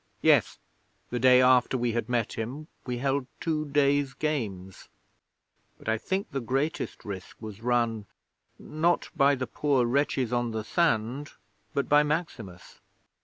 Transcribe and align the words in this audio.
Yes, 0.23 0.57
the 1.11 1.19
day 1.19 1.43
after 1.43 1.77
we 1.77 1.91
had 1.91 2.09
met 2.09 2.33
him 2.33 2.65
we 2.87 2.97
held 2.97 3.27
two 3.39 3.65
days' 3.67 4.15
Games; 4.15 4.89
but 5.77 5.87
I 5.87 5.99
think 5.99 6.31
the 6.31 6.39
greatest 6.41 7.05
risk 7.05 7.37
was 7.39 7.61
run, 7.61 8.07
not 8.57 9.09
by 9.15 9.35
the 9.35 9.45
poor 9.45 9.85
wretches 9.85 10.33
on 10.33 10.49
the 10.53 10.63
sand, 10.63 11.33
but 11.75 11.87
by 11.87 12.01
Maximus. 12.01 12.79